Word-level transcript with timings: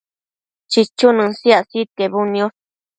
chichunën 0.71 1.31
siac 1.39 1.65
sidquebudniosh 1.71 2.55